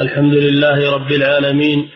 [0.00, 1.88] الحمد لله رب العالمين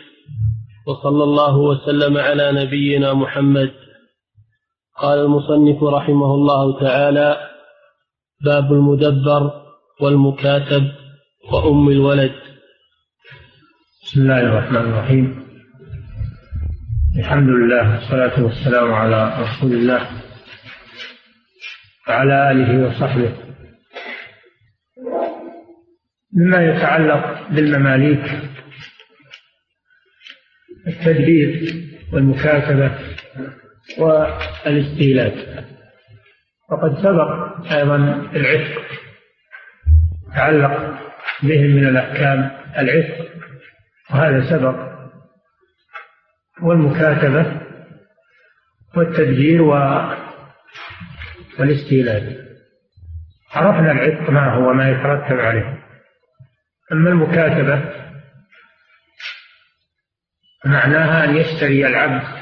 [0.86, 3.72] وصلى الله وسلم على نبينا محمد.
[4.98, 7.36] قال المصنف رحمه الله تعالى
[8.44, 9.50] باب المدبر
[10.00, 10.92] والمكاتب
[11.52, 12.32] وأم الولد.
[14.04, 15.46] بسم الله الرحمن الرحيم.
[17.18, 20.00] الحمد لله والصلاة والسلام على رسول الله
[22.08, 23.45] وعلى آله وصحبه.
[26.36, 28.24] مما يتعلق بالمماليك
[30.86, 31.74] التدبير
[32.12, 32.98] والمكاتبة
[33.98, 35.64] والاستيلاد.
[36.70, 37.30] وقد سبق
[37.72, 37.96] أيضا
[38.34, 38.82] العتق
[40.34, 41.00] تعلق
[41.42, 43.28] بهم من الأحكام العتق
[44.10, 44.96] وهذا سبق.
[46.62, 47.60] والمكاتبة
[48.96, 49.62] والتدبير
[51.58, 52.46] والاستيلاد.
[53.52, 55.85] عرفنا العتق ما هو ما يترتب عليه.
[56.92, 57.92] أما المكاتبة
[60.64, 62.36] معناها أن يشتري العبد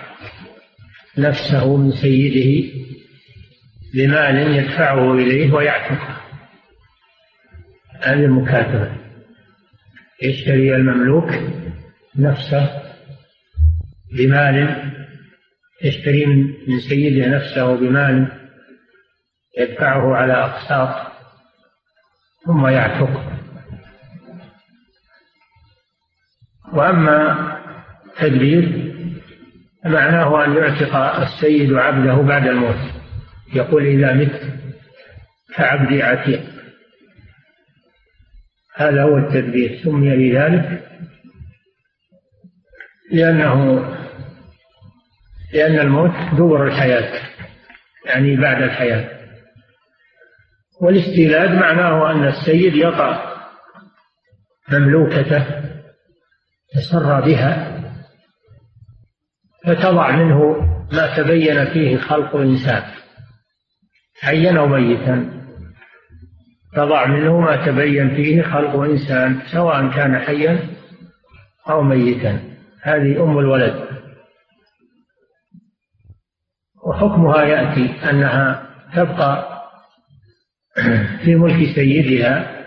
[1.18, 2.72] نفسه من سيده
[3.94, 6.20] بمال يدفعه إليه ويعتقه.
[8.00, 8.96] هذه المكاتبة.
[10.22, 11.30] يشتري المملوك
[12.16, 12.82] نفسه
[14.12, 14.90] بمال
[15.82, 16.26] يشتري
[16.68, 18.28] من سيده نفسه بمال
[19.58, 21.12] يدفعه على أقساط
[22.46, 23.33] ثم يعتقه.
[26.74, 27.48] وأما
[28.18, 28.94] تدبير
[29.84, 32.92] معناه أن يعتق السيد عبده بعد الموت.
[33.54, 34.40] يقول إذا مت
[35.56, 36.40] فعبدي عتيق.
[38.76, 39.80] هذا هو التدبير.
[39.84, 40.90] سمي بذلك
[43.12, 43.80] لأنه
[45.52, 47.22] لأن الموت دبر الحياة
[48.06, 49.10] يعني بعد الحياة.
[50.80, 53.34] والاستيلاد معناه أن السيد يطأ
[54.72, 55.73] مملوكته
[56.74, 57.80] تسرى بها
[59.64, 60.60] فتضع منه
[60.92, 62.82] ما تبين فيه خلق الإنسان.
[64.20, 65.44] حيا أو ميتا.
[66.72, 70.58] تضع منه ما تبين فيه خلق إنسان سواء كان حيا
[71.70, 72.40] أو ميتا.
[72.82, 73.88] هذه أم الولد.
[76.86, 79.62] وحكمها يأتي أنها تبقى
[81.24, 82.64] في ملك سيدها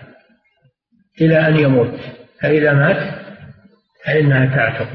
[1.20, 2.00] إلى أن يموت.
[2.40, 3.27] فإذا مات
[4.04, 4.88] فإنها تعتق.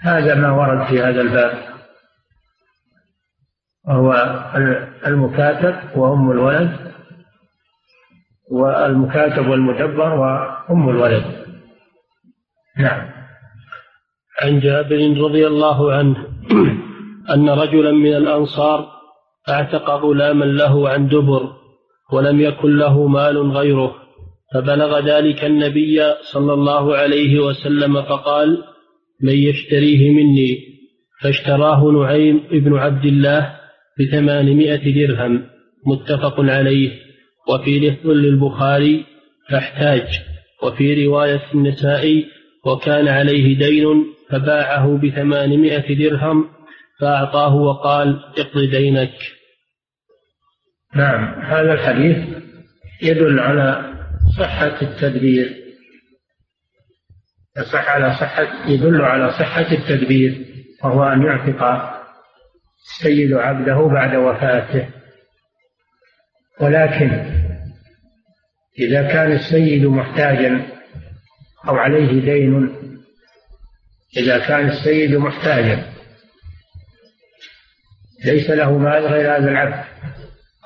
[0.00, 1.68] هذا ما ورد في هذا الباب.
[3.88, 4.12] وهو
[5.06, 6.92] المكاتب وأم الولد
[8.50, 11.24] والمكاتب والمدبر وأم الولد.
[12.78, 13.10] نعم.
[14.42, 16.16] عن جابر رضي الله عنه
[17.34, 18.88] أن رجلا من الأنصار
[19.48, 21.52] أعتق غلاما له عن دبر
[22.12, 24.07] ولم يكن له مال غيره.
[24.54, 28.64] فبلغ ذلك النبي صلى الله عليه وسلم فقال
[29.22, 30.58] من يشتريه مني؟
[31.22, 33.58] فاشتراه نعيم بن عبد الله
[34.00, 35.46] بثمانمائة درهم
[35.86, 37.08] متفق عليه.
[37.48, 39.04] وفي لفظ للبخاري
[39.50, 40.20] فاحتاج
[40.62, 42.26] وفي رواية النسائي
[42.64, 46.48] وكان عليه دين فباعه بثمانمائة درهم
[47.00, 49.14] فأعطاه وقال اقض دينك
[50.94, 52.16] نعم هذا الحديث
[53.02, 53.97] يدل على
[54.38, 55.56] صحة التدبير.
[57.58, 60.46] يصح على صحة يدل على صحة التدبير
[60.84, 61.62] وهو أن يعتق
[62.86, 64.88] السيد عبده بعد وفاته.
[66.60, 67.38] ولكن
[68.78, 70.66] إذا كان السيد محتاجا
[71.68, 72.76] أو عليه دين
[74.16, 75.92] إذا كان السيد محتاجا
[78.24, 79.84] ليس له مال غير هذا العبد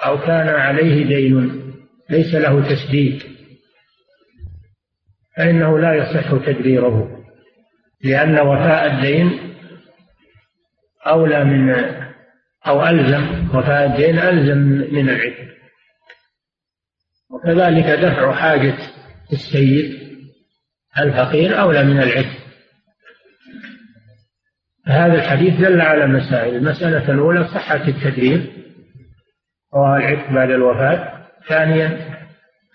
[0.06, 1.62] أو كان عليه دين
[2.10, 3.31] ليس له تسديد.
[5.37, 7.25] فإنه لا يصح تدبيره
[8.04, 9.54] لأن وفاء الدين
[11.06, 11.75] أولى من
[12.66, 14.59] أو ألزم وفاء الدين ألزم
[14.94, 15.53] من العتق
[17.31, 18.78] وكذلك دفع حاجة
[19.32, 20.03] السيد
[20.98, 22.43] الفقير أولى من العتق
[24.87, 26.56] هذا الحديث دل على مسائل.
[26.56, 28.52] المسألة الأولى صحة التدبير
[29.73, 31.26] وهو العتق بعد الوفاة.
[31.49, 32.17] ثانيا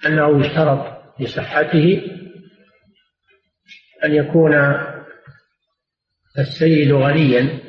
[0.05, 2.01] أنه يشترط لصحته
[4.07, 4.53] أن يكون
[6.39, 7.59] السيد غنيا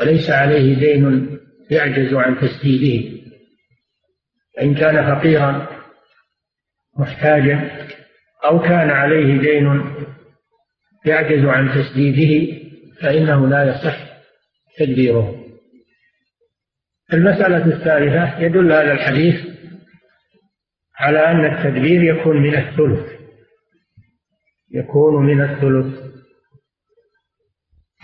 [0.00, 1.38] وليس عليه دين
[1.70, 3.22] يعجز عن تسديده.
[4.56, 5.68] فإن كان فقيرا
[6.98, 7.86] محتاجا
[8.44, 9.94] أو كان عليه دين
[11.06, 12.62] يعجز عن تسديده
[13.00, 13.96] فإنه لا يصح
[14.78, 15.44] تدبيره.
[17.12, 19.40] المسألة الثالثة يدل هذا الحديث
[20.96, 23.21] على أن التدبير يكون من الثلث.
[24.72, 26.12] يكون من الثلث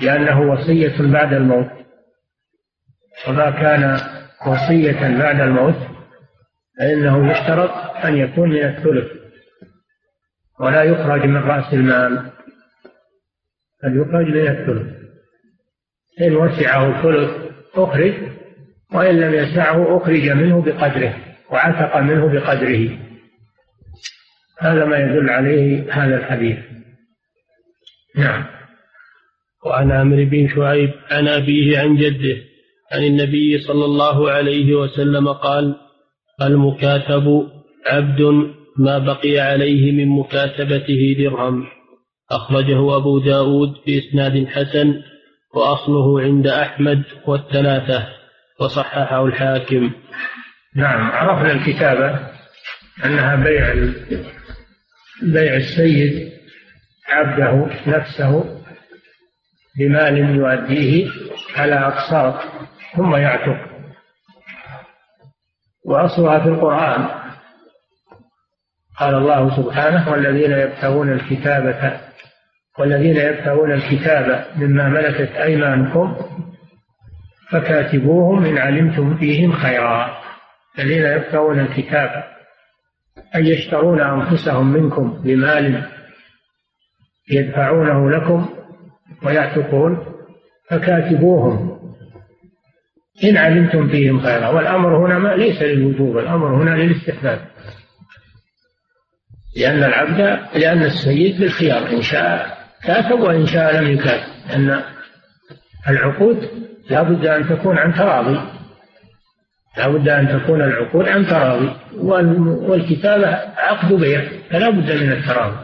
[0.00, 1.70] لأنه وصية بعد الموت.
[3.28, 4.00] وما كان
[4.46, 5.76] وصية بعد الموت
[6.78, 7.70] فإنه يشترط
[8.04, 9.12] أن يكون من الثلث
[10.60, 12.30] ولا يخرج من رأس المال
[13.82, 14.98] بل يخرج من الثلث.
[16.20, 18.14] إن وسعه الثلث أخرج
[18.94, 21.16] وإن لم يسعه أخرج منه بقدره
[21.50, 23.07] وعتق منه بقدره.
[24.60, 26.58] هذا ما يدل عليه هذا الحديث.
[28.16, 28.44] نعم.
[29.66, 32.36] وعن عمرو بن شعيب عن أبيه عن جده
[32.92, 35.74] عن النبي صلى الله عليه وسلم قال
[36.42, 37.48] المكاتب
[37.86, 38.20] عبد
[38.78, 41.66] ما بقي عليه من مكاتبته درهم.
[42.30, 45.02] أخرجه أبو داود بإسناد حسن
[45.54, 48.08] وأصله عند أحمد والثلاثة
[48.60, 49.90] وصححه الحاكم.
[50.76, 52.18] نعم عرفنا الكتابة
[53.04, 53.72] أنها بيع
[55.22, 56.32] بيع السيد
[57.08, 58.60] عبده نفسه
[59.78, 61.10] بمال يؤديه
[61.56, 62.34] على أقساط
[62.96, 63.68] ثم يعتق.
[65.84, 67.08] وأصلها في القرآن.
[68.98, 72.00] قال الله سبحانه والذين يبتغون الكتابة
[72.78, 76.16] والذين يبتغون الكتاب مما ملكت أيمانكم
[77.50, 80.18] فكاتبوهم إن علمتم فيهم خيرا.
[80.78, 82.24] الذين يبتغون الكتاب
[83.34, 85.88] أن يشترون أنفسهم منكم بمال
[87.30, 88.48] يدفعونه لكم
[89.22, 90.06] ويعتقون
[90.70, 91.78] فكاتبوهم.
[93.24, 94.48] إن علمتم فيهم خيرا.
[94.48, 97.40] والأمر هنا ما ليس للوجوب الأمر هنا للاستحباب.
[99.56, 100.20] لأن العبد
[100.56, 104.32] لأن السيد بالخيار إن شاء كاتب وإن شاء لم يكاتب.
[104.48, 104.82] لأن
[105.88, 106.48] العقود
[106.90, 108.57] لا بد أن تكون عن تراضي.
[109.78, 111.70] لا بد أن تكون العقود عن تراضي
[112.68, 115.56] والكتابة عقد بيع فلا بد من التراضي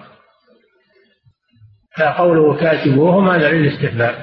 [1.96, 4.14] فقوله كاتبوهم هذا للاستحباب.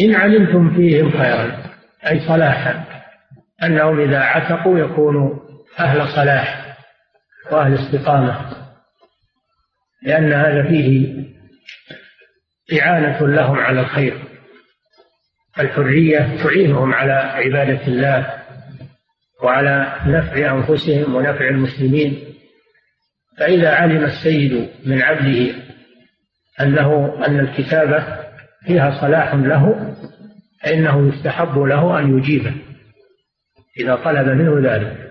[0.00, 1.62] إن علمتم فيهم خيرا
[2.06, 2.84] أي صلاحا
[3.62, 5.34] أنهم إذا عتقوا يكونوا
[5.78, 6.76] أهل صلاح
[7.50, 8.56] وأهل استقامة
[10.02, 11.14] لأن هذا فيه
[12.80, 14.22] إعانة لهم على الخير
[15.60, 18.38] الحرية تعينهم على عبادة الله
[19.42, 22.34] وعلى نفع أنفسهم ونفع المسلمين.
[23.38, 25.54] فإذا علم السيد من عبده
[26.60, 28.04] أنه أن الكتابة
[28.66, 29.94] فيها صلاح له
[30.62, 32.54] فإنه يستحب له أن يجيبه
[33.80, 35.08] إذا طلب منه ذلك.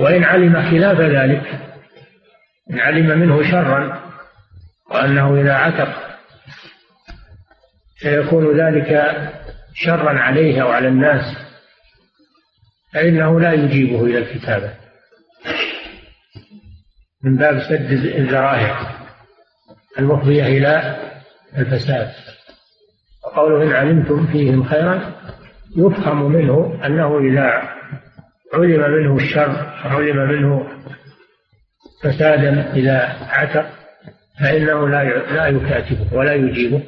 [0.00, 1.60] وإن علم خلاف ذلك
[2.70, 4.02] إن علم منه شرا
[4.90, 6.18] وأنه إذا عتق
[7.96, 9.16] سيكون ذلك
[9.74, 11.45] شرا عليه أو على الناس.
[12.92, 14.74] فإنه لا يجيبه إلى الكتابة.
[17.24, 18.96] من باب سد الذرائع
[19.98, 20.96] المفضية إلى
[21.58, 22.12] الفساد.
[23.24, 25.14] وقوله إن علمتم فيهم خيرا
[25.76, 27.76] يفهم منه أنه إذا
[28.54, 30.68] علم منه الشر علم منه
[32.02, 33.66] فسادا إذا عتق
[34.40, 36.82] فإنه لا لا يكاتبه ولا يجيبه.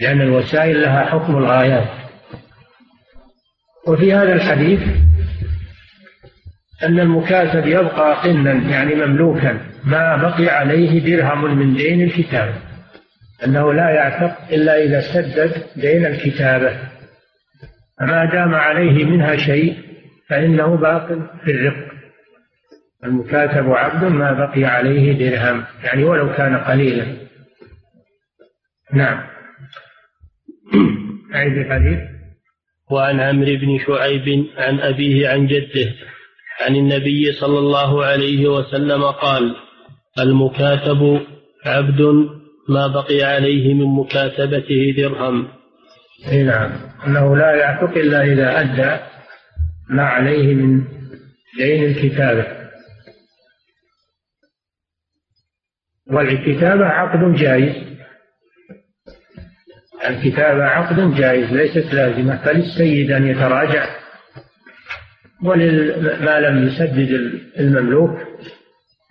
[0.00, 2.01] لأن الوسائل لها حكم الغايات.
[3.86, 4.80] وفي هذا الحديث
[6.82, 12.54] أن المكاتب يبقى قنا يعني مملوكا ما بقي عليه درهم من دين الكتابة
[13.44, 16.78] أنه لا يعتق إلا إذا سدد دين الكتابة.
[18.00, 19.78] فما دام عليه منها شيء
[20.28, 21.06] فإنه باق
[21.44, 21.92] في الرق.
[23.04, 27.06] المكاتب عبد ما بقي عليه درهم يعني ولو كان قليلا.
[28.92, 29.20] نعم.
[31.34, 32.11] أعيد الحديث.
[32.90, 35.94] وعن عمرو بن شعيب عن أبيه عن جده
[36.60, 39.56] عن النبي صلى الله عليه وسلم قال
[40.18, 41.20] المكاتب
[41.66, 42.00] عبد
[42.68, 45.48] ما بقي عليه من مكاتبته درهم.
[46.32, 46.72] إي نعم.
[47.06, 49.02] أنه لا يعتق إلا إذا أدى
[49.88, 50.84] ما عليه من
[51.58, 52.46] دين الكتابة.
[56.12, 57.91] والكتابة عقد جائز.
[60.08, 63.86] الكتابه عقد جائز ليست لازمة فللسيد أن يتراجع.
[65.44, 68.10] ولما لم يسدد المملوك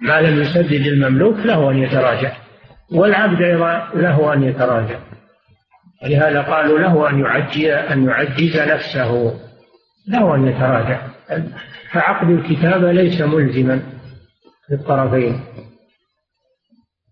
[0.01, 2.31] ما لم يسدد المملوك له أن يتراجع.
[2.91, 4.99] والعبد أيضا له أن يتراجع.
[6.03, 9.39] ولهذا قالوا له أن يعجز أن يعجز نفسه.
[10.07, 11.07] له أن يتراجع.
[11.91, 13.81] فعقد الكتابة ليس ملزما
[14.69, 15.41] للطرفين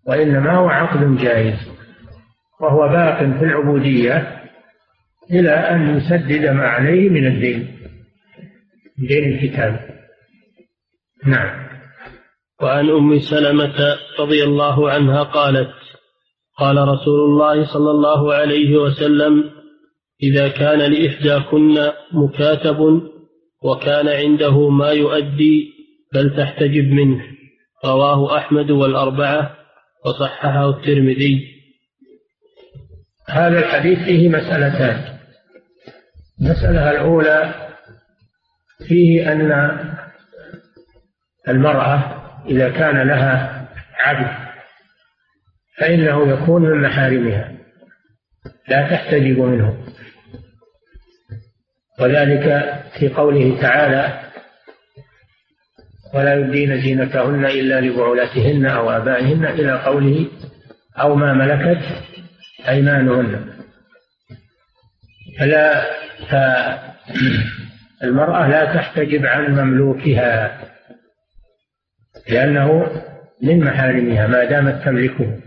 [0.07, 1.68] وإنما هو عقد جائز.
[2.62, 4.39] وهو باق في العبودية
[5.32, 7.80] إلى أن يسدد ما عليه من الدين
[8.98, 9.80] دين الكتاب.
[11.25, 11.70] نعم.
[12.62, 15.74] وعن أم سلمة رضي الله عنها قالت
[16.58, 19.51] قال رسول الله صلى الله عليه وسلم
[20.24, 23.01] إذا كان لإحداكن مكاتب
[23.63, 25.74] وكان عنده ما يؤدي
[26.13, 27.22] فلتحتجب منه
[27.86, 29.56] رواه أحمد والأربعة
[30.06, 31.59] وصححه الترمذي.
[33.29, 35.17] هذا الحديث فيه مسألتان.
[36.41, 37.53] المسألة الأولى
[38.88, 39.79] فيه أن
[41.48, 43.67] المرأة إذا كان لها
[44.03, 44.50] عبد
[45.77, 47.51] فإنه يكون من محارمها
[48.67, 49.86] لا تحتجب منه.
[52.00, 54.19] وذلك في قوله تعالى
[56.13, 60.27] ولا يبدين زينتهن إلا لبعولتهن أو آبائهن إلى قوله
[61.00, 62.09] أو ما ملكت
[62.68, 63.54] أيمانهن.
[65.39, 65.86] فلا
[68.01, 70.62] فالمرأة لا تحتجب عن مملوكها
[72.30, 72.88] لأنه
[73.44, 75.39] من محارمها ما دامت تملكه.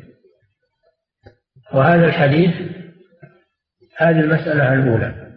[1.75, 2.55] وهذا الحديث
[3.99, 5.33] هذه المسألة الأولى.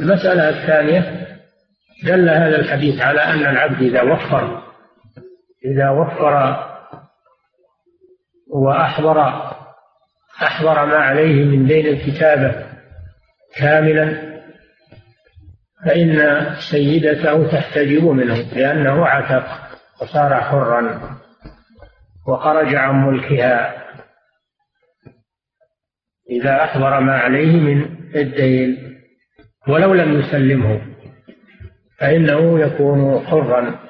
[0.00, 1.22] المسألة الثانية
[2.04, 4.62] دل هذا الحديث على أن العبد إذا وفر
[5.64, 6.56] إذا وفر
[8.54, 9.51] وأحضر
[10.42, 12.66] أحضر ما عليه من دين الكتابة
[13.56, 14.32] كاملا
[15.86, 19.46] فإن سيدته تحتجب منه لأنه عتق
[20.02, 21.00] وصار حرا
[22.28, 23.82] وخرج عن ملكها.
[26.30, 28.98] إذا أحضر ما عليه من الدين
[29.68, 30.80] ولو لم يسلمه
[31.98, 33.80] فإنه يكون حرا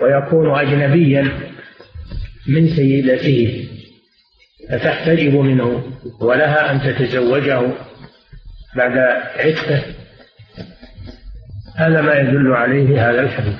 [0.00, 1.22] ويكون أجنبيا
[2.48, 3.68] من سيدته.
[4.72, 5.82] فتحتجب منه
[6.20, 7.72] ولها أن تتزوجه
[8.76, 8.98] بعد
[9.36, 9.82] عدته
[11.76, 13.58] هذا ما يدل عليه هذا الحديث.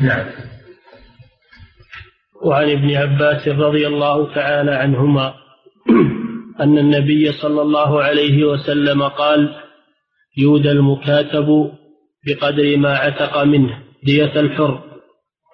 [0.00, 0.26] نعم.
[2.42, 5.34] وعن ابن عباس رضي الله تعالى عنهما
[6.60, 9.54] أن النبي صلى الله عليه وسلم قال
[10.38, 11.72] يودى المكاتب
[12.26, 14.82] بقدر ما عتق منه دية الحر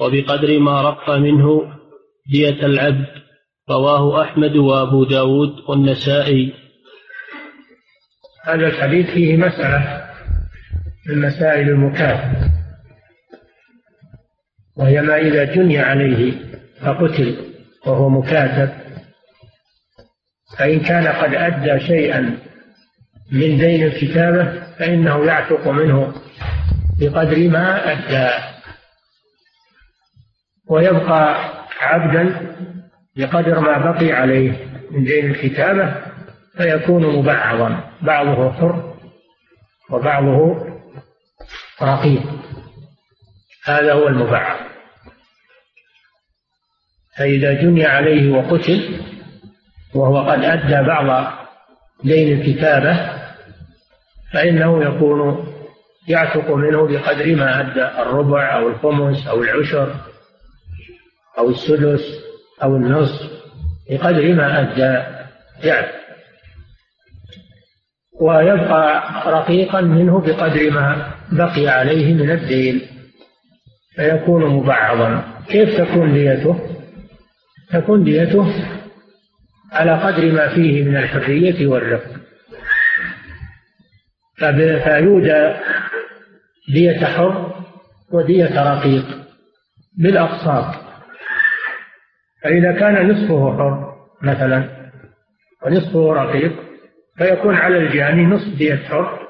[0.00, 1.72] وبقدر ما رق منه
[2.32, 3.27] دية العبد.
[3.70, 6.54] رواه أحمد وأبو داود والنسائي.
[8.44, 10.08] هذا الحديث فيه مسألة
[11.08, 12.50] من مسائل المكاتب
[14.76, 16.32] وهي ما إذا جني عليه
[16.80, 17.36] فقتل
[17.86, 18.70] وهو مكاتب
[20.58, 22.20] فإن كان قد أدى شيئا
[23.32, 26.14] من دين الكتابة فإنه يعتق منه
[27.00, 28.44] بقدر ما أدى
[30.70, 32.54] ويبقى عبدا
[33.18, 35.94] بقدر ما بقي عليه من دين الكتابة
[36.56, 37.80] فيكون مبعضا.
[38.02, 38.94] بعضه حر
[39.90, 40.66] وبعضه
[41.82, 42.22] رقيق.
[43.64, 44.56] هذا هو المبعض.
[47.18, 49.00] فإذا جني عليه وقتل
[49.94, 51.32] وهو قد أدى بعض
[52.04, 53.18] دين الكتابة
[54.32, 55.48] فإنه يكون
[56.08, 59.94] يعتق منه بقدر ما أدى الربع أو الخمس أو العشر
[61.38, 62.27] أو السدس
[62.62, 63.30] أو النصف
[63.90, 65.02] بقدر ما أدى
[65.68, 65.98] يعتق
[68.20, 72.80] ويبقى رقيقا منه بقدر ما بقي عليه من الدين
[73.96, 75.24] فيكون مبعضا.
[75.48, 76.58] كيف تكون ديته؟
[77.72, 78.54] تكون ديته
[79.72, 82.10] على قدر ما فيه من الحرية والرفق.
[84.84, 85.54] فيودى
[86.72, 87.64] دية حر
[88.12, 89.04] ودية رقيق
[89.98, 90.87] بالأقساط.
[92.42, 94.64] فإذا كان نصفه حر مثلا
[95.66, 96.52] ونصفه رقيق
[97.18, 99.28] فيكون على الجاني نصف دية حر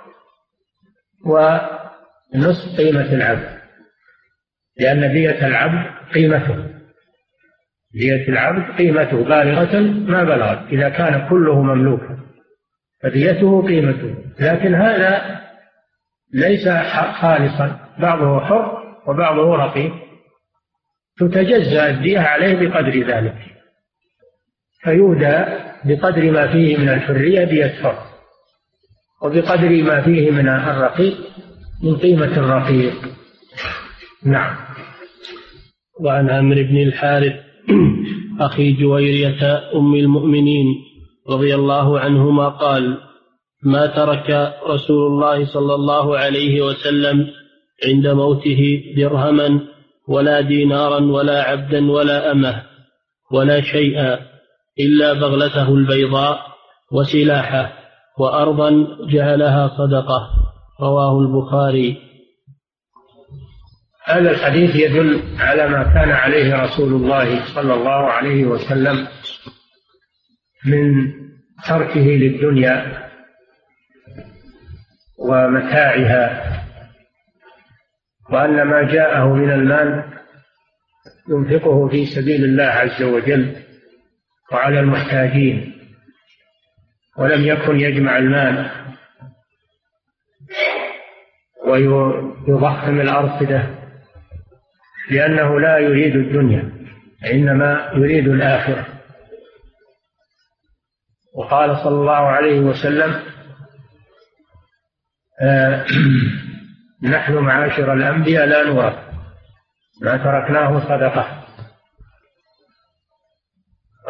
[1.27, 3.59] ونصف قيمة العبد
[4.79, 6.65] لأن دية العبد قيمته.
[7.95, 12.19] دية العبد قيمته بالغة ما بلغت إذا كان كله مملوكا
[13.03, 14.15] فديته قيمته.
[14.41, 15.41] لكن هذا
[16.35, 16.69] ليس
[17.21, 19.93] خالصا بعضه حر وبعضه رقيق.
[21.19, 23.35] تتجزأ الدية عليه بقدر ذلك.
[24.83, 25.45] فيودى
[25.85, 27.99] بقدر ما فيه من الحرية حر
[29.23, 31.17] وبقدر ما فيه من الرقيق
[31.83, 32.95] من قيمة الرقيق
[34.25, 34.57] نعم.
[36.01, 37.35] وعن عمرو بن الحارث
[38.41, 40.67] أخي جويرية أم المؤمنين
[41.29, 42.99] رضي الله عنهما قال
[43.63, 47.27] ما ترك رسول الله صلى الله عليه وسلم
[47.87, 49.61] عند موته درهما
[50.09, 52.63] ولا دينارا ولا عبدا ولا أمة
[53.33, 54.19] ولا شيئا
[54.81, 56.39] إلا بغلته البيضاء
[56.93, 57.73] وسلاحه
[58.19, 60.31] وأرضا جعلها صدقة.
[60.81, 61.97] رواه البخاري.
[64.05, 69.09] هذا الحديث يدل على ما كان عليه رسول الله صلى الله عليه وسلم
[70.67, 71.13] من
[71.69, 73.09] تركه للدنيا
[75.19, 76.68] ومتاعها
[78.31, 80.05] وأن ما جاءه من المال
[81.29, 83.57] ينفقه في سبيل الله عز وجل
[84.53, 85.75] وعلى المحتاجين
[87.19, 88.71] ولم يكن يجمع المال
[91.67, 93.79] ويضخم الأرصدة
[95.11, 96.73] لأنه لا يريد الدنيا
[97.33, 98.87] إنما يريد الآخرة.
[101.35, 103.23] وقال صلى الله عليه وسلم
[105.41, 105.87] آه
[107.03, 108.95] نحن معاشر الأنبياء لا نورث.
[110.03, 111.45] ما تركناه صدقة.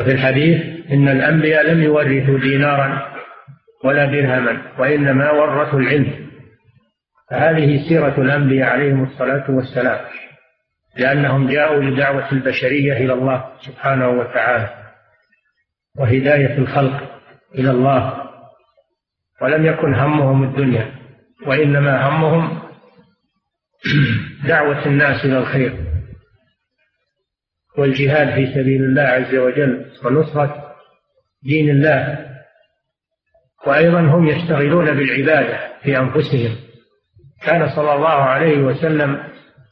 [0.00, 3.14] وفي الحديث إن الأنبياء لم يورثوا دينارا
[3.84, 6.28] ولا درهما وإنما ورثوا العلم.
[7.30, 10.00] فهذه سيرة الأنبياء عليهم الصلاة والسلام
[10.96, 14.70] لأنهم جاءوا لدعوة البشرية إلى الله سبحانه وتعالى
[15.98, 17.22] وهداية الخلق
[17.54, 18.28] إلى الله.
[19.42, 20.94] ولم يكن همهم الدنيا
[21.46, 22.67] وإنما همهم
[24.48, 25.88] دعوة الناس إلى الخير
[27.78, 30.74] والجهاد في سبيل الله عز وجل ونصرة
[31.42, 32.28] دين الله.
[33.66, 36.56] وأيضا هم يشتغلون بالعبادة في أنفسهم.
[37.42, 39.22] كان صلى الله عليه وسلم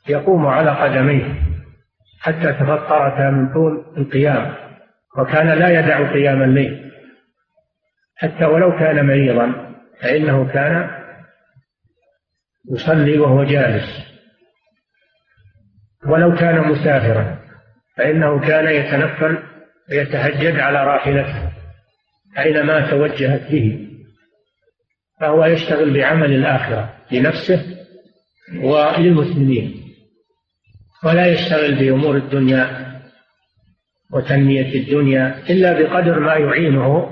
[0.09, 1.43] يقوم على قدميه
[2.21, 4.55] حتى تفطرتا من طول القيام
[5.19, 6.93] وكان لا يدع قيام الليل.
[8.17, 10.96] حتى ولو كان مريضا فإنه كان
[12.73, 14.07] يصلي وهو جالس.
[16.07, 17.39] ولو كان مسافرا
[17.97, 19.39] فإنه كان يتنفل
[19.91, 21.53] ويتهجد على راحلته
[22.39, 23.89] أينما توجهت به.
[25.21, 27.77] فهو يشتغل بعمل الآخرة لنفسه
[28.63, 29.83] وللمسلمين
[31.05, 32.87] ولا يشتغل بأمور الدنيا
[34.13, 37.11] وتنمية الدنيا إلا بقدر ما يعينه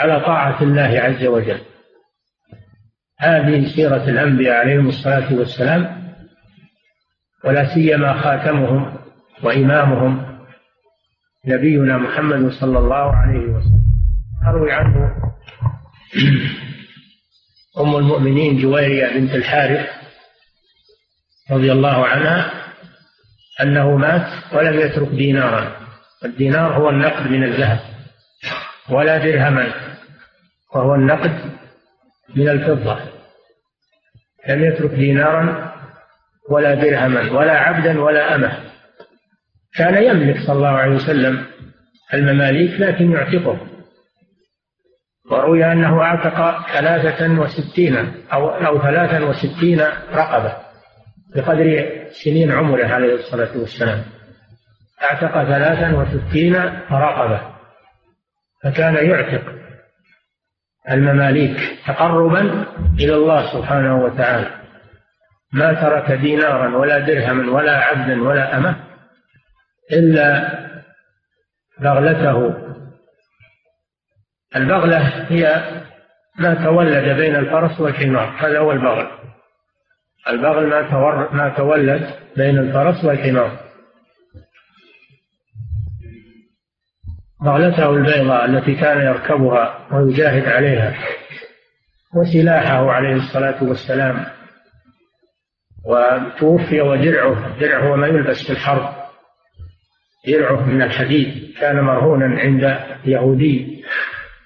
[0.00, 1.60] على طاعة الله عز وجل.
[3.20, 6.12] هذه سيرة الأنبياء عليهم الصلاة والسلام
[7.44, 8.96] ولا سيما خاتمهم
[9.42, 10.38] وإمامهم
[11.46, 13.82] نبينا محمد صلى الله عليه وسلم.
[14.48, 15.12] أروي عنه
[17.80, 19.88] أم المؤمنين جويرية بنت الحارث
[21.50, 22.52] رضي الله عنها
[23.62, 25.76] أنه مات ولم يترك دينارا.
[26.24, 27.80] الدينار هو النقد من الذهب
[28.90, 29.72] ولا درهما
[30.74, 31.60] وهو النقد
[32.36, 32.98] من الفضة.
[34.48, 35.74] لم يترك دينارا
[36.50, 38.58] ولا درهما ولا عبدا ولا أمة.
[39.74, 41.46] كان يملك صلى الله عليه وسلم
[42.14, 43.66] المماليك لكن يعتقه.
[45.30, 47.96] وروي أنه أعتق ثلاثة وستين
[48.32, 49.80] أو, أو ثلاثا وستين
[50.12, 50.56] رقبة
[51.36, 54.02] بقدر سنين عمره عليه الصلاة والسلام.
[55.02, 56.56] أعتق ثلاثا وستين
[56.90, 57.40] رقبة.
[58.64, 59.60] فكان يعتق.
[60.90, 62.66] المماليك تقربا
[63.00, 64.50] إلى الله سبحانه وتعالى.
[65.52, 68.76] ما ترك دينارا ولا درهما ولا عبدا ولا أمة
[69.92, 70.58] إلا
[71.80, 72.54] بغلته.
[74.56, 75.62] البغلة هي
[76.38, 78.34] ما تولد بين الفرس والحمار.
[78.38, 79.06] هذا هو البغل.
[80.28, 83.69] البغل ما, ما تولد بين الفرس والحمار.
[87.42, 90.94] بغلته البيضاء التي كان يركبها ويجاهد عليها
[92.14, 94.26] وسلاحه عليه الصلاة والسلام.
[95.86, 98.94] وتوفي ودرعه درعه هو ما يلبس في الحرب.
[100.26, 101.54] درعه من الحديد.
[101.60, 103.84] كان مرهونا عند يهودي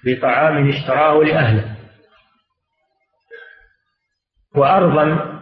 [0.05, 1.75] بطعام اشتراه لأهله.
[4.55, 5.35] وأرضا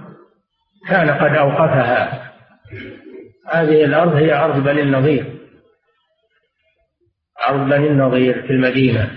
[0.90, 2.32] كان قد أوقفها.
[3.52, 5.33] هذه الأرض هي أرض بني النظير.
[7.50, 9.10] أرض بني النظير في المدينة.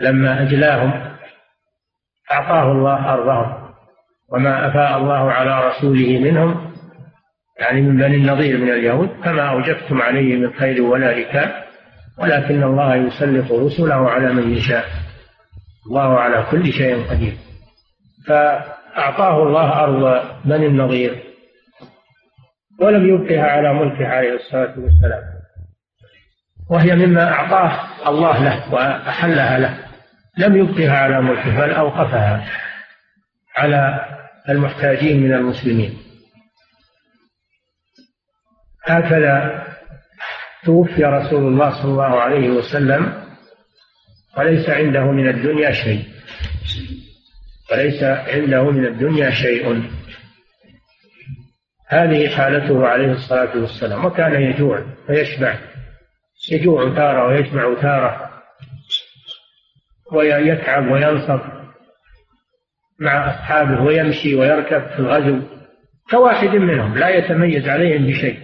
[0.00, 1.12] لما أجلاهم
[2.32, 3.62] أعطاه الله أرضهم
[4.32, 6.72] وما أفاء الله على رسوله منهم
[7.60, 11.62] يعني من بني النظير من اليهود فما أوجفتم عليه من خير ولا ركاب
[12.18, 14.84] ولكن الله يسلط رسله على من يشاء.
[15.86, 17.32] الله على كل شيء قدير.
[18.26, 21.22] فأعطاه الله أرض بني النظير
[22.80, 25.31] ولم يبقها على ملكه عليه الصلاة والسلام.
[26.72, 29.78] وهي مما أعطاه الله له وأحلها له.
[30.38, 32.48] لم يبقها على ملكه بل أوقفها
[33.56, 34.06] على
[34.48, 35.98] المحتاجين من المسلمين.
[38.86, 39.64] هكذا
[40.64, 43.24] توفي رسول الله صلى الله عليه وسلم
[44.38, 46.04] وليس عنده من الدنيا شيء.
[47.72, 49.90] وليس عنده من الدنيا شيء.
[51.88, 54.04] هذه حالته عليه الصلاة والسلام.
[54.04, 55.58] وكان يجوع ويشبع
[56.50, 58.30] يجوع تارة ويشبع تارة
[60.12, 61.40] ويتعب وينصب
[63.00, 65.40] مع أصحابه ويمشي ويركب في الغزو
[66.10, 68.38] كواحد منهم لا يتميز عليهم بشيء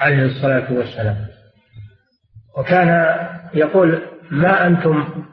[0.00, 1.16] عليه الصلاة والسلام.
[2.58, 3.16] وكان
[3.54, 5.24] يقول ما أنتم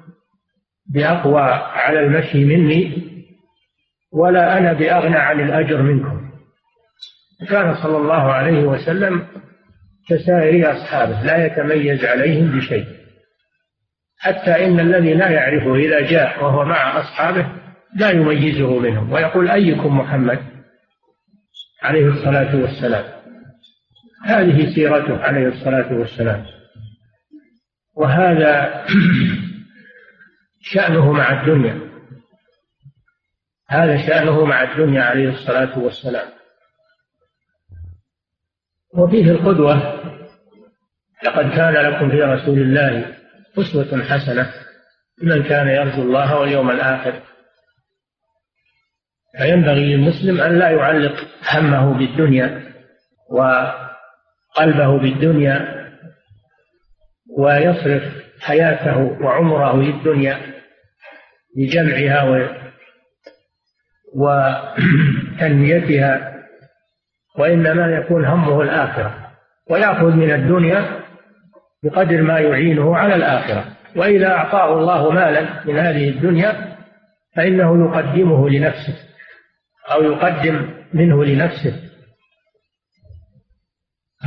[0.88, 3.06] بأقوى على المشي مني
[4.14, 6.30] ولا أنا بأغنى عن الأجر منكم.
[7.50, 9.28] كان صلى الله عليه وسلم
[10.08, 12.86] كسائر أصحابه لا يتميز عليهم بشيء.
[14.20, 17.48] حتى إن الذي لا يعرفه إذا جاء وهو مع أصحابه
[17.96, 19.12] لا يميزه منهم.
[19.12, 20.40] ويقول أيكم محمد؟
[21.84, 23.06] عليه الصلاة والسلام.
[24.26, 26.46] هذه سيرته عليه الصلاة والسلام.
[27.96, 28.86] وهذا
[30.74, 31.80] شأنه مع الدنيا.
[33.70, 36.35] هذا شأنه مع الدنيا عليه الصلاة والسلام.
[38.98, 40.02] وفيه القدوة.
[41.24, 43.16] لقد كان لكم في رسول الله
[43.60, 44.54] أسوة حسنة
[45.22, 47.22] لمن كان يرجو الله واليوم الآخر.
[49.38, 52.74] فينبغي للمسلم أن لا يعلق همه بالدنيا
[53.30, 55.86] وقلبه بالدنيا
[57.38, 58.04] ويصرف
[58.42, 60.40] حياته وعمره للدنيا
[61.58, 62.50] لجمعها
[65.36, 66.35] وتنميتها
[67.38, 69.32] وإنما يكون همه الآخرة
[69.70, 71.00] ويأخذ من الدنيا
[71.84, 73.66] بقدر ما يعينه على الآخرة.
[73.96, 76.76] وإذا أعطاه الله مالا من هذه الدنيا
[77.36, 78.96] فإنه يقدمه لنفسه
[79.92, 81.82] أو يقدم منه لنفسه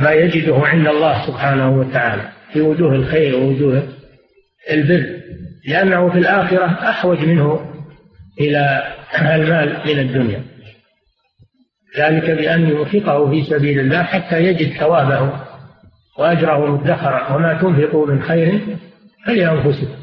[0.01, 3.83] ما يجده عند الله سبحانه وتعالى في وجوه الخير ووجوه
[4.71, 5.19] البر.
[5.67, 7.73] لأنه في الآخرة أحوج منه
[8.39, 10.43] إلى المال من الدنيا.
[11.99, 15.39] ذلك بأن ينفقه في سبيل الله حتى يجد ثوابه
[16.19, 17.35] وأجره مدخرا.
[17.35, 18.77] وما تنفقوا من خير
[19.25, 19.95] فلأنفسكم.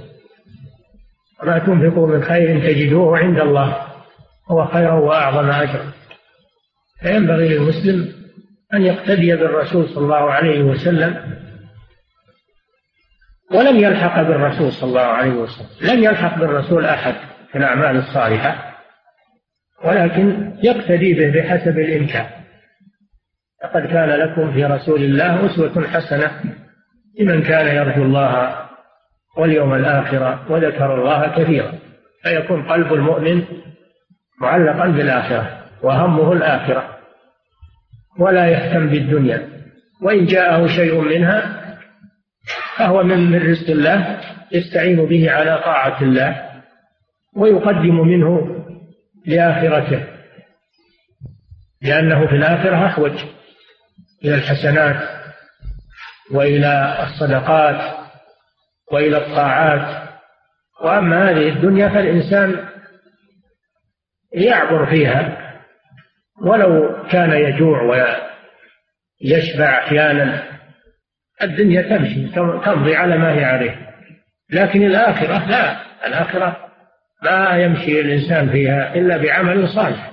[1.43, 3.77] وما تنفقوا من خير تجدوه عند الله.
[4.51, 5.93] هو خيرا وأعظم أجرا
[7.03, 8.13] فينبغي للمسلم
[8.75, 11.37] أن يقتدي بالرسول صلى الله عليه وسلم.
[13.53, 15.67] ولم يلحق بالرسول صلى الله عليه وسلم.
[15.81, 17.15] لم يلحق بالرسول أحد
[17.53, 18.66] في الأعمال الصالحة.
[19.85, 22.27] ولكن يقتدي به بحسب الإمكان.
[23.65, 26.31] لقد كان لكم في رسول الله أسوة حسنة
[27.21, 28.57] لمن كان يرجو الله
[29.37, 31.73] واليوم الآخر وذكر الله كثيرا.
[32.23, 33.43] فيكون قلب المؤمن
[34.41, 36.97] معلقا بالآخرة وهمه الآخرة
[38.19, 39.49] ولا يهتم بالدنيا.
[40.03, 41.63] وإن جاءه شيء منها
[42.79, 44.21] فهو من رزق الله
[44.53, 46.43] يستعين به على طاعة الله
[47.37, 48.56] ويقدم منه
[49.27, 50.07] لآخرته.
[51.83, 53.25] لأنه في الآخرة أحوج
[54.25, 55.09] إلى الحسنات
[56.31, 57.97] وإلى الصدقات
[58.93, 60.07] وإلى الطاعات.
[60.83, 62.69] وأما هذه الدنيا فالإنسان
[64.33, 65.43] يعبر فيها
[66.43, 70.43] ولو كان يجوع ويشبع أحيانا
[71.43, 72.29] الدنيا تمشي
[72.65, 73.87] تمضي على ما هي عليه.
[74.51, 76.66] لكن الآخرة لا الآخرة
[77.23, 80.13] ما يمشي الإنسان فيها إلا بعمل صالح.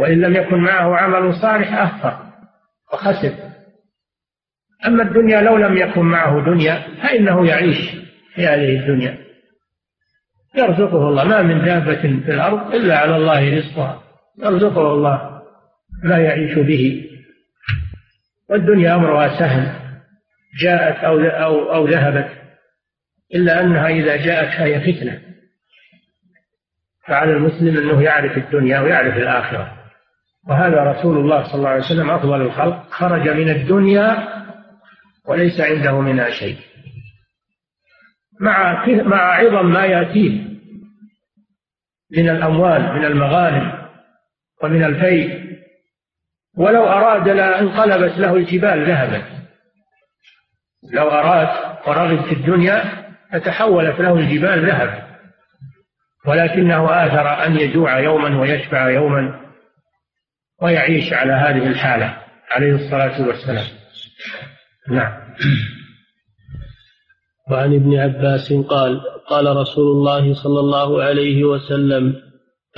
[0.00, 2.32] وإن لم يكن معه عمل صالح أخطأ
[2.92, 3.34] وخسر.
[4.86, 7.90] أما الدنيا لو لم يكن معه دنيا فإنه يعيش
[8.34, 9.18] في هذه الدنيا.
[10.56, 11.24] يرزقه الله.
[11.24, 14.02] ما من دابة في الأرض إلا على الله رزقها.
[14.38, 15.42] يرزقه الله
[16.04, 17.10] ما يعيش به.
[18.50, 19.84] والدنيا أمرها سهل.
[20.60, 22.30] جاءت أو أو أو ذهبت.
[23.34, 25.33] إلا أنها إذا جاءت فهي فتنة.
[27.08, 29.72] فعلى المسلم أنه يعرف الدنيا ويعرف الآخرة.
[30.48, 32.88] وهذا رسول الله صلى الله عليه وسلم أفضل الخلق.
[32.90, 34.28] خرج من الدنيا
[35.28, 36.56] وليس عنده منها شيء.
[38.40, 40.44] مع مع عظم ما يأتيه
[42.16, 43.72] من الأموال من المغانم
[44.62, 45.44] ومن الفيء
[46.56, 49.22] ولو أراد لانقلبت له الجبال ذهبا.
[50.92, 51.48] لو أراد
[51.86, 52.84] ورغب في الدنيا
[53.32, 55.03] فتحولت له الجبال ذهبا.
[56.26, 59.40] ولكنه آثر أن يجوع يوما ويشبع يوما
[60.62, 62.16] ويعيش على هذه الحالة
[62.50, 63.66] عليه الصلاة والسلام.
[64.90, 65.12] نعم.
[67.50, 72.14] وعن ابن عباس قال قال رسول الله صلى الله عليه وسلم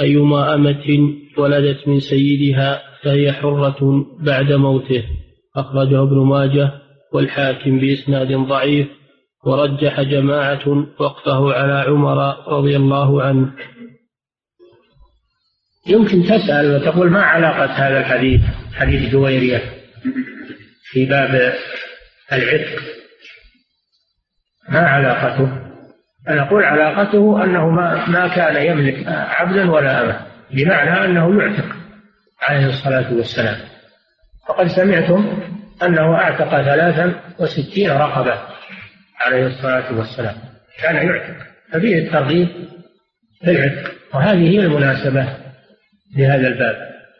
[0.00, 5.04] أيما أمة ولدت من سيدها فهي حرة بعد موته.
[5.56, 6.70] أخرجه ابن ماجه
[7.12, 8.88] والحاكم بإسناد ضعيف
[9.46, 13.52] ورجح جماعة وقفه على عمر رضي الله عنه.
[15.86, 18.40] يمكن تسأل وتقول ما علاقة هذا الحديث
[18.74, 19.62] حديث جويرية
[20.82, 21.54] في باب
[22.32, 22.82] العتق؟
[24.68, 25.66] ما علاقته؟
[26.28, 31.76] نقول علاقته أنه ما, ما كان يملك عبدا ولا أمة بمعنى أنه يعتق
[32.42, 33.56] عليه الصلاة والسلام.
[34.48, 35.42] فقد سمعتم
[35.82, 38.55] أنه أعتق ثلاثا وستين رقبة.
[39.20, 40.34] عليه الصلاة والسلام.
[40.82, 41.36] كان يعتق.
[41.72, 42.48] ففيه الترغيب
[43.44, 45.36] في العتق وهذه هي المناسبة
[46.16, 46.76] لهذا الباب.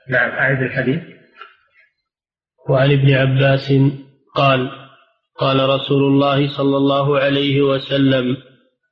[0.09, 1.01] نعم أعد الحديث.
[2.69, 3.73] وعن ابن عباس
[4.35, 4.71] قال
[5.39, 8.37] قال رسول الله صلى الله عليه وسلم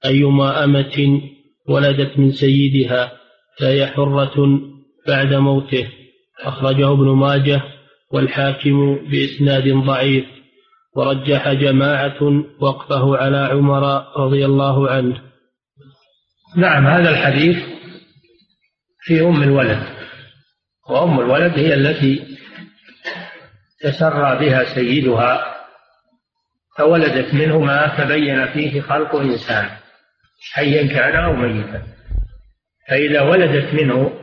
[0.04, 1.20] أيما أمة
[1.68, 3.12] ولدت من سيدها
[3.60, 4.60] فهي حرة
[5.08, 5.88] بعد موته.
[6.40, 7.62] أخرجه ابن ماجه
[8.10, 10.24] والحاكم بإسناد ضعيف.
[10.96, 15.22] ورجح جماعة وقفه على عمر رضي الله عنه.
[16.56, 17.56] نعم هذا الحديث
[19.00, 19.82] في أم الولد
[20.90, 22.36] وأم الولد هي التي
[23.80, 25.54] تسرى بها سيدها
[26.78, 29.70] فولدت منه ما تبين فيه خلق إنسان
[30.52, 31.82] حيا كان أو ميتا.
[32.88, 34.20] فإذا ولدت منه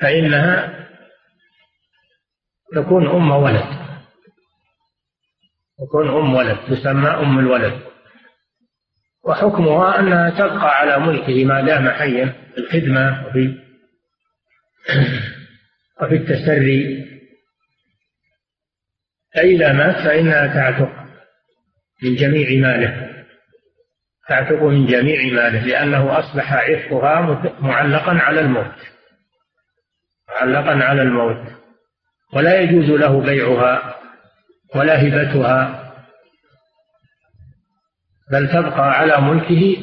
[0.00, 0.80] فإنها
[2.74, 3.79] تكون أم ولد.
[5.86, 7.80] تكون أم ولد تسمى أم الولد.
[9.24, 13.58] وحكمها أنها تبقى على ملكه ما دام حيا في الخدمة وفي
[16.02, 17.06] وفي التسري.
[19.34, 20.92] فإذا مات فإنها تعتق
[22.02, 23.24] من جميع ماله.
[24.28, 27.20] تعتق من جميع ماله لأنه أصبح عفقها
[27.60, 28.74] معلقا على الموت.
[30.28, 31.52] معلقا على الموت.
[32.32, 33.99] ولا يجوز له بيعها.
[34.74, 35.76] ولا هبتها
[38.32, 39.76] بل تبقى على ملكه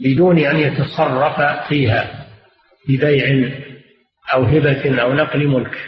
[0.00, 2.26] بدون أن يتصرف فيها
[2.88, 3.52] ببيع
[4.34, 5.78] أو هبة أو نقل ملك.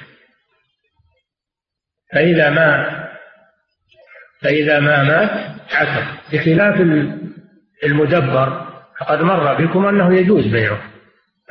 [2.12, 3.02] فإذا ما
[4.40, 6.81] فإذا ما مات عتق بخلاف
[7.85, 10.83] المدبر فقد مر بكم أنه يجوز بيعه.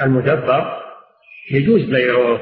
[0.01, 0.81] المدبر
[1.51, 2.39] يجوز بيعه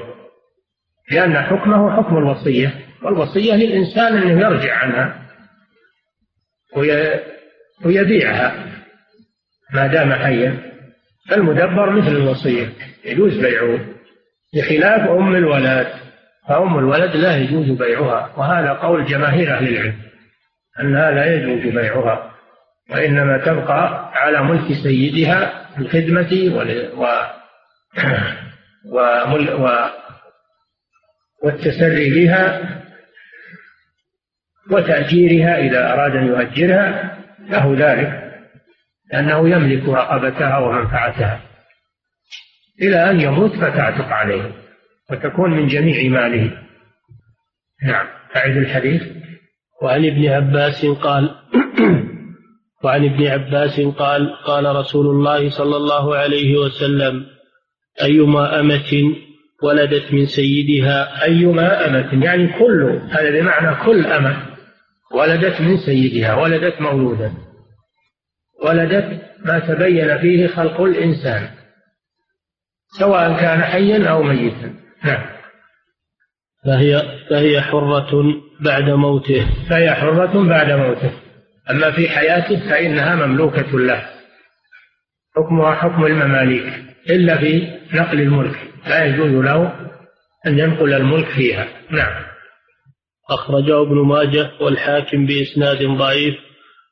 [1.12, 2.89] لأن حكمه حكم الوصية.
[3.04, 5.22] والوصية للإنسان أنه يرجع عنها
[7.86, 8.66] ويبيعها
[9.74, 10.72] ما دام حيا.
[11.30, 12.70] فالمدبر مثل الوصية
[13.06, 13.80] يجوز بيعه
[14.54, 15.88] بخلاف أم الولد.
[16.50, 19.96] فأم الولد لا يجوز بيعها وهذا قول جماهير أهل العلم
[20.80, 22.32] أنها لا يجوز بيعها
[22.92, 27.06] وإنما تبقى على ملك سيدها الخدمة و...
[28.94, 29.54] ومل...
[29.54, 29.70] و...
[31.44, 32.62] والتسري بها
[34.72, 37.18] وتأجيرها إذا أراد أن يؤجرها
[37.50, 38.30] له ذلك
[39.14, 41.42] لأنه يملك رقبتها ومنفعتها.
[42.82, 44.52] إلى أن يموت فتعتق عليه
[45.12, 46.52] وتكون من جميع ماله.
[47.84, 49.04] نعم أعد الحديث.
[49.82, 51.36] وعن ابن عباس قال
[52.84, 57.26] وعن ابن عباس قال قال رسول الله صلى الله عليه وسلم
[58.02, 59.16] أيما أمة
[59.64, 61.24] ولدت من سيدها.
[61.24, 64.49] أيما أمة يعني كل هذا بمعنى كل أمة.
[65.12, 67.34] ولدت من سيدها ولدت مولودا.
[68.64, 71.50] ولدت ما تبين فيه خلق الإنسان
[73.00, 74.74] سواء كان حيا أو ميتا.
[75.04, 75.26] نعم.
[76.66, 78.24] فهي فهي حرة
[78.60, 79.48] بعد موته.
[79.70, 81.12] فهي حرة بعد موته.
[81.70, 84.10] أما في حياته فإنها مملوكة له.
[85.36, 86.74] حكمها حكم المماليك
[87.10, 88.56] إلا في نقل الملك.
[88.88, 89.90] لا يجوز له
[90.48, 91.68] أن ينقل الملك فيها.
[91.90, 92.29] نعم.
[93.30, 96.36] أخرجه ابن ماجه والحاكم بإسناد ضعيف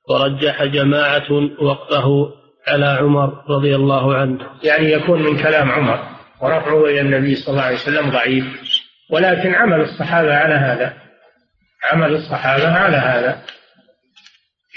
[0.09, 2.33] ورجح جماعة وقته
[2.67, 4.39] على عمر رضي الله عنه.
[4.63, 5.99] يعني يكون من كلام عمر
[6.41, 8.45] ورفعه إلى النبي صلى الله عليه وسلم ضعيف.
[9.09, 10.93] ولكن عمل الصحابة على هذا.
[11.91, 13.43] عمل الصحابة على هذا.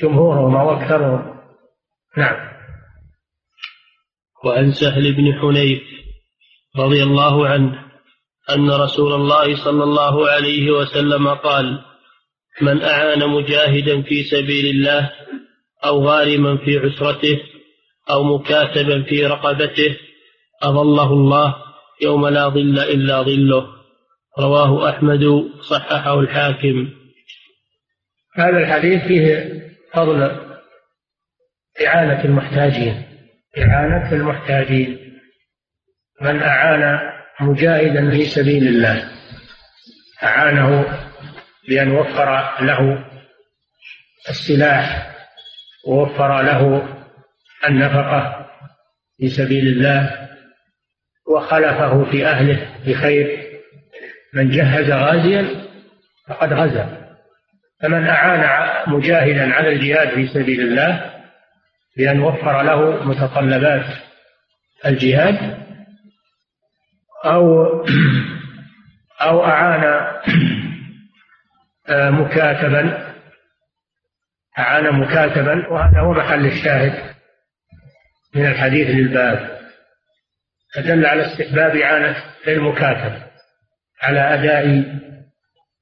[0.03, 1.41] جمهورهم أو أكثرهم.
[2.17, 2.51] نعم.
[4.45, 5.83] وعن سهل بن حنيف
[6.77, 7.90] رضي الله عنه.
[8.55, 11.81] أن رسول الله صلى الله عليه وسلم قال
[12.61, 15.13] من أعان مجاهدا في سبيل الله
[15.85, 17.41] أو غارما في عسرته
[18.11, 19.97] أو مكاتبا في رقبته
[20.63, 21.55] أظله الله
[22.03, 23.67] يوم لا ظل إلا ظله
[24.39, 26.91] رواه أحمد صححه الحاكم.
[28.37, 29.53] هذا الحديث فيه
[29.95, 30.23] فضل
[31.87, 33.05] إعانة المحتاجين.
[33.59, 34.99] إعانة المحتاجين.
[36.21, 39.09] من أعان مجاهدا في سبيل الله.
[40.23, 40.99] أعانه
[41.69, 43.05] بأن وفر له
[44.29, 45.11] السلاح
[45.87, 46.89] ووفر له
[47.69, 48.47] النفقة
[49.19, 50.29] في سبيل الله
[51.29, 53.51] وخلفه في أهله بخير.
[54.35, 55.47] من جهز غازيا
[56.29, 57.17] فقد غزا.
[57.83, 61.11] فمن أعان مجاهدا على الجهاد في سبيل الله
[61.97, 63.85] بأن وفر له متطلبات
[64.87, 65.61] الجهاد
[67.25, 67.65] أو
[69.23, 70.13] أو أعان
[72.21, 73.15] مكاتبا.
[74.59, 77.15] أعان مكاتبا وهذا هو محل الشاهد
[78.35, 79.61] من الحديث للباب.
[80.75, 82.17] فدل على استحباب إعانة
[82.49, 83.23] المكاتب
[84.03, 84.67] على أداء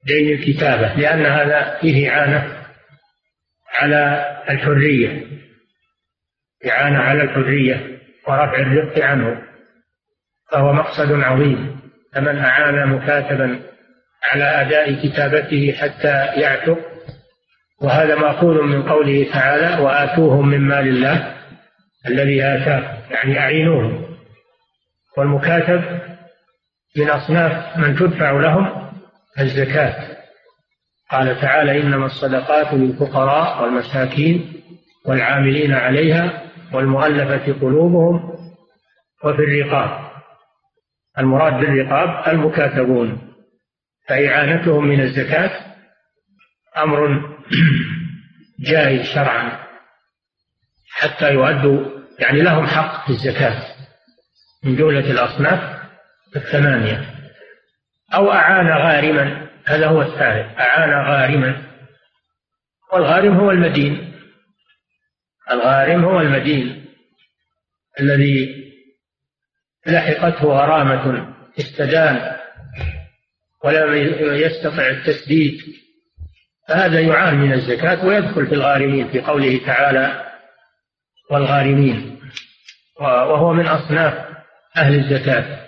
[0.05, 2.65] دين الكتابة لأن هذا فيه إعانة
[3.73, 5.27] على الحرية.
[6.69, 9.48] إعانة على الحرية ورفع الرق عنه.
[10.51, 11.79] فهو مقصد عظيم
[12.13, 13.59] فمن أعان مكاتبا
[14.31, 16.79] على أداء كتابته حتى يعتق
[17.81, 21.35] وهذا مأخوذ من قوله تعالى وآتوهم من مال الله
[22.07, 24.05] الذي آتاكم يعني أعينوهم
[25.17, 25.99] والمكاتب
[26.97, 28.89] من أصناف من تدفع لهم
[29.39, 30.17] الزكاة.
[31.11, 34.53] قال تعالى إنما الصدقات للفقراء والمساكين
[35.05, 36.41] والعاملين عليها
[36.73, 38.33] والمؤلفة قلوبهم
[39.23, 40.08] وفي الرقاب.
[41.19, 43.33] المراد بالرقاب المكاتبون
[44.07, 45.51] فإعانتهم من الزكاة
[46.77, 47.29] أمر
[48.69, 49.59] جائز شرعا
[50.89, 51.85] حتى يؤدوا
[52.19, 53.63] يعني لهم حق في الزكاة
[54.63, 55.79] من جملة الأصناف
[56.35, 57.15] الثمانية.
[58.13, 61.61] أو أعان غارما هذا هو الثالث أعان غارما.
[62.93, 64.13] والغارم هو المدين.
[65.51, 66.85] الغارم هو المدين
[67.99, 68.68] الذي
[69.89, 72.35] لحقته غرامة استدان
[73.63, 75.61] ولم يستطع التسديد
[76.67, 80.25] فهذا يعان من الزكاة ويدخل في الغارمين في قوله تعالى
[81.31, 82.19] والغارمين
[83.01, 84.13] وهو من أصناف
[84.77, 85.59] أهل الزكاة.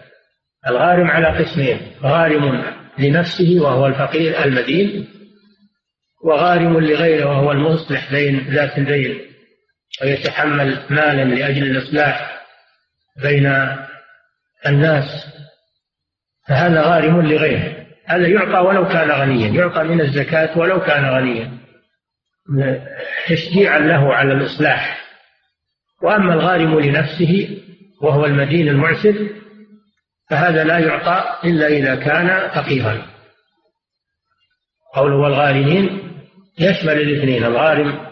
[0.67, 2.63] الغارم على قسمين غارم
[2.99, 5.07] لنفسه وهو الفقير المدين
[6.23, 9.21] وغارم لغيره وهو المصلح بين ذات البين
[10.01, 12.41] ويتحمل مالا لأجل الإصلاح
[13.23, 13.45] بين
[14.67, 15.05] الناس
[16.47, 17.85] فهذا غارم لغيره.
[18.05, 21.51] هذا يعطى ولو كان غنيا يعطى من الزكاة ولو كان غنيا.
[23.27, 25.01] تشجيعا له على الإصلاح.
[26.03, 27.57] وأما الغارم لنفسه
[28.01, 29.29] وهو المدين المعسر
[30.29, 33.05] فهذا لا يعطى إلا إذا كان فقيرا.
[34.93, 36.11] قوله والغارمين
[36.59, 38.07] يشمل الاثنين الغارم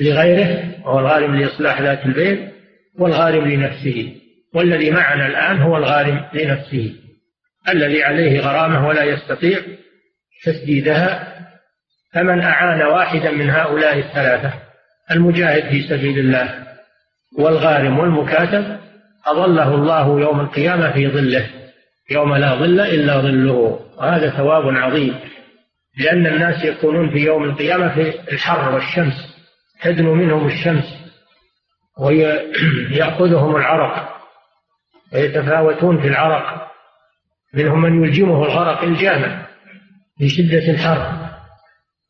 [0.00, 2.52] لغيره وهو الغارم لإصلاح ذات البيت
[2.98, 4.21] والغارم لنفسه.
[4.54, 6.94] والذي معنا الآن هو الغارم لنفسه
[7.68, 9.58] الذي عليه غرامة ولا يستطيع
[10.44, 11.32] تسديدها
[12.12, 14.52] فمن أعان واحدا من هؤلاء الثلاثة
[15.10, 16.66] المجاهد في سبيل الله
[17.38, 18.78] والغارم والمكاتب
[19.26, 21.46] أظله الله يوم القيامة في ظله
[22.10, 25.14] يوم لا ظل إلا ظله وهذا ثواب عظيم
[25.98, 29.36] لأن الناس يكونون في يوم القيامة في الحر والشمس
[29.82, 30.84] تدنو منهم الشمس
[31.98, 34.21] ويأخذهم العرق
[35.14, 36.72] ويتفاوتون في العرق.
[37.54, 39.46] منهم من يلجمه الغرق الجامع
[40.20, 41.28] لشدة الحر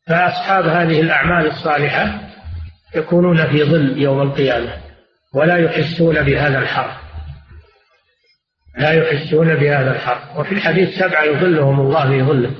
[0.07, 2.19] فأصحاب هذه الأعمال الصالحة
[2.95, 4.77] يكونون في ظل يوم القيامة
[5.33, 6.97] ولا يحسون بهذا الحر
[8.77, 12.55] لا يحسون بهذا الحر وفي الحديث سبعة يظلهم الله في ظله.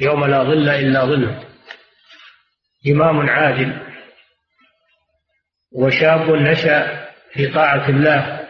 [0.00, 1.44] يوم لا ظل إلا ظله.
[2.88, 3.80] إمام عادل
[5.72, 8.49] وشاب نشأ في طاعة الله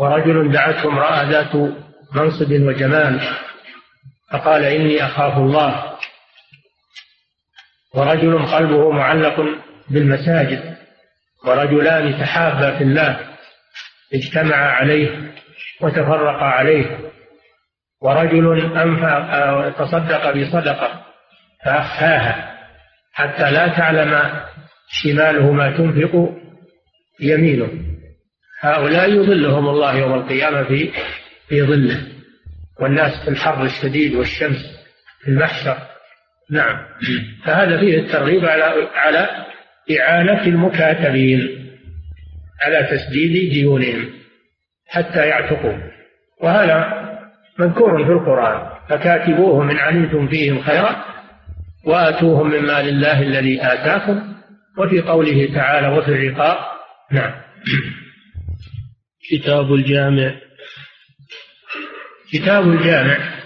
[0.00, 1.54] ورجل دعته امرأة ذات
[2.14, 3.20] منصب وجمال
[4.32, 5.92] فقال إني أخاف الله.
[7.94, 9.40] ورجل قلبه معلق
[9.90, 10.76] بالمساجد
[11.44, 13.20] ورجلان تحابا في الله
[14.14, 15.32] اجتمعا عليه
[15.80, 16.98] وتفرقا عليه.
[18.02, 21.04] ورجل أنفق تصدق بصدقة
[21.64, 22.58] فأخفاها
[23.12, 24.42] حتى لا تعلم
[24.88, 26.32] شماله ما تنفق
[27.20, 27.91] يمينه.
[28.62, 30.90] هؤلاء يظلهم الله يوم القيامة في
[31.48, 32.00] في ظله.
[32.80, 34.58] والناس في الحر الشديد والشمس
[35.20, 35.76] في المحشر.
[36.50, 36.76] نعم.
[37.44, 39.28] فهذا فيه الترغيب على على
[40.00, 41.68] إعانة المكاتبين
[42.62, 44.10] على تسديد ديونهم
[44.88, 45.78] حتى يعتقوا.
[46.40, 47.02] وهذا
[47.58, 48.72] مذكور في القرآن.
[48.88, 51.04] فكاتبوهم إن علمتم فيهم خيرا
[51.86, 54.32] وآتوهم من مال الله الذي آتاكم.
[54.78, 56.56] وفي قوله تعالى وفي الرقاب
[57.12, 57.32] نعم.
[59.30, 60.34] كتاب الجامع.
[62.32, 63.42] كتاب الجامع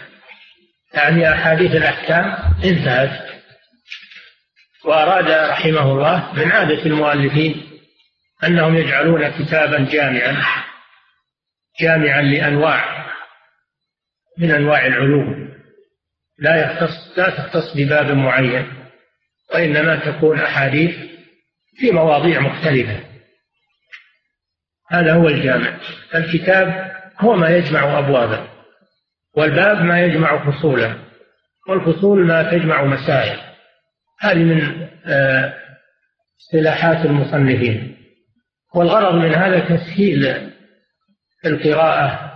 [0.94, 2.24] يعني أحاديث الأحكام
[2.64, 3.26] انتهت.
[4.84, 7.80] وأراد رحمه الله من عادة المؤلفين
[8.44, 10.44] أنهم يجعلون كتابا جامعا
[11.80, 13.06] جامعا لأنواع
[14.38, 15.46] من أنواع العلوم.
[16.38, 18.72] لا يختص لا تختص بباب معين
[19.54, 20.96] وإنما تكون أحاديث
[21.76, 23.15] في مواضيع مختلفة.
[24.91, 25.76] هذا هو الجامع.
[26.14, 28.49] الكتاب هو ما يجمع أبوابا
[29.37, 30.95] والباب ما يجمع فصولا
[31.68, 33.39] والفصول ما تجمع مسائل.
[34.20, 35.55] هذه من آه،
[36.41, 37.97] اصطلاحات المصنفين.
[38.74, 40.51] والغرض من هذا تسهيل
[41.47, 42.32] القراءة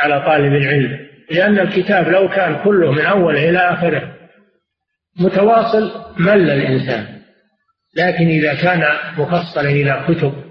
[0.00, 4.14] على طالب العلم لأن الكتاب لو كان كله من أوله إلى آخره
[5.20, 7.20] متواصل مل الإنسان.
[7.96, 8.84] لكن إذا كان
[9.18, 10.49] مفصلا إلى كتب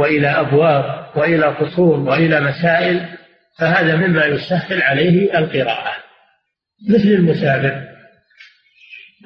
[0.00, 3.08] وإلى أبواب وإلى فصول وإلى مسائل
[3.58, 5.92] فهذا مما يسهل عليه القراءة.
[6.88, 7.82] مثل المسافر.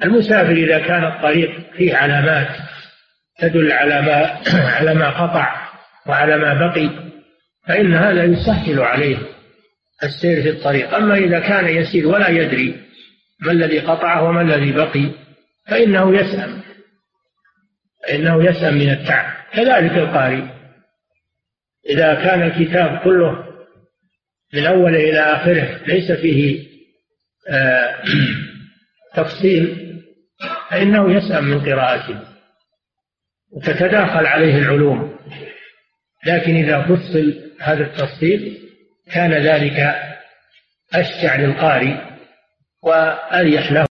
[0.03, 2.47] المسافر إذا كان الطريق فيه علامات
[3.39, 4.41] تدل على ما
[4.77, 5.69] على ما قطع
[6.07, 6.89] وعلى ما بقي
[7.67, 9.17] فإن هذا يسهل عليه
[10.03, 10.95] السير في الطريق.
[10.95, 12.81] أما إذا كان يسير ولا يدري
[13.41, 15.11] ما الذي قطعه وما الذي بقي
[15.67, 16.61] فإنه يسأم.
[18.07, 19.33] فإنه يسأم من التعب.
[19.53, 20.54] كذلك القارئ.
[21.89, 23.45] إذا كان الكتاب كله
[24.53, 26.67] من أوله إلى آخره ليس فيه
[27.49, 28.03] آه
[29.15, 29.85] تفصيل
[30.69, 32.19] فإنه يسأم من قراءته.
[33.51, 35.19] وتتداخل عليه العلوم.
[36.25, 38.57] لكن إذا فصل هذا التفصيل
[39.13, 39.95] كان ذلك
[40.93, 41.95] أشجع للقارئ
[42.83, 43.83] وأريح له